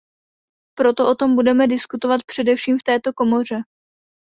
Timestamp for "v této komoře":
2.77-3.55